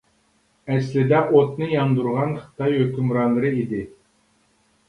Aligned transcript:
ئەسلىدە 0.75 1.19
ئوتنى 1.35 1.67
ياندۇرغان 1.73 2.33
خىتاي 2.39 2.75
ھۆكۈمرانلىرى 2.81 3.53
ئىدى. 3.59 3.87